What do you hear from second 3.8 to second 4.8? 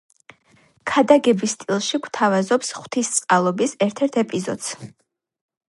ერთ–ერთ ეპიზოდს.